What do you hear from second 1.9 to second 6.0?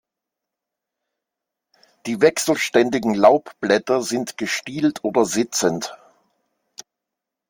Die wechselständigen Laubblätter sind gestielt oder sitzend.